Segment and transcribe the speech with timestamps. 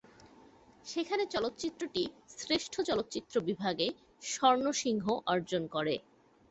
[0.85, 2.03] সেখানে চলচ্চিত্রটি
[2.37, 3.87] শ্রেষ্ঠ চলচ্চিত্র বিভাগে
[4.23, 5.95] স্বর্ণ সিংহ অর্জন করে।